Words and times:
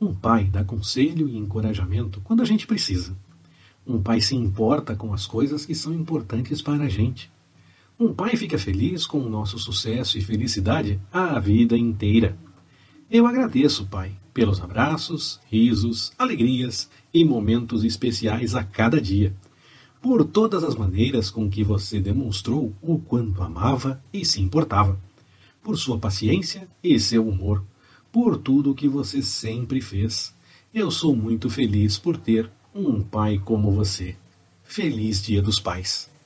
Um 0.00 0.14
pai 0.14 0.44
dá 0.44 0.62
conselho 0.62 1.28
e 1.28 1.36
encorajamento 1.36 2.20
quando 2.20 2.40
a 2.40 2.44
gente 2.44 2.68
precisa. 2.68 3.16
Um 3.84 4.00
pai 4.00 4.20
se 4.20 4.36
importa 4.36 4.94
com 4.94 5.12
as 5.12 5.26
coisas 5.26 5.66
que 5.66 5.74
são 5.74 5.92
importantes 5.92 6.62
para 6.62 6.84
a 6.84 6.88
gente. 6.88 7.30
Um 7.98 8.14
pai 8.14 8.36
fica 8.36 8.56
feliz 8.56 9.04
com 9.04 9.18
o 9.18 9.28
nosso 9.28 9.58
sucesso 9.58 10.16
e 10.16 10.20
felicidade 10.20 11.00
a 11.12 11.40
vida 11.40 11.76
inteira. 11.76 12.38
Eu 13.10 13.26
agradeço, 13.26 13.86
Pai, 13.86 14.12
pelos 14.32 14.60
abraços, 14.60 15.40
risos, 15.50 16.12
alegrias 16.16 16.88
e 17.12 17.24
momentos 17.24 17.82
especiais 17.82 18.54
a 18.54 18.62
cada 18.62 19.00
dia, 19.00 19.34
por 20.00 20.24
todas 20.24 20.62
as 20.62 20.76
maneiras 20.76 21.28
com 21.28 21.50
que 21.50 21.64
você 21.64 21.98
demonstrou 21.98 22.72
o 22.80 23.00
quanto 23.00 23.42
amava 23.42 24.00
e 24.12 24.24
se 24.24 24.40
importava, 24.40 25.00
por 25.60 25.76
sua 25.76 25.98
paciência 25.98 26.68
e 26.84 27.00
seu 27.00 27.26
humor, 27.26 27.64
por 28.12 28.36
tudo 28.36 28.70
o 28.70 28.74
que 28.74 28.88
você 28.88 29.22
sempre 29.22 29.80
fez. 29.80 30.34
Eu 30.72 30.90
sou 30.90 31.14
muito 31.14 31.48
feliz 31.48 31.98
por 31.98 32.16
ter 32.16 32.50
um 32.74 33.02
pai 33.02 33.38
como 33.38 33.70
você. 33.72 34.16
Feliz 34.62 35.22
Dia 35.22 35.40
dos 35.40 35.58
Pais! 35.58 36.17